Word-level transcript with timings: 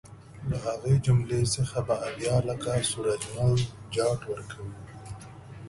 له 0.49 0.57
هغې 0.65 0.93
جملې 1.05 1.41
څخه 1.55 1.77
به 1.87 1.95
اویا 2.07 2.35
لکه 2.49 2.71
سورج 2.91 3.21
مل 3.35 3.53
جاټ 3.95 4.19
ورکوي. 4.31 4.75